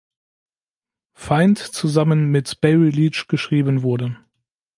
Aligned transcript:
Fiend 1.13 1.59
zusammen 1.59 2.31
mit 2.31 2.59
Barry 2.59 2.89
Leitch 2.89 3.27
geschrieben 3.27 3.83
wurde. 3.83 4.17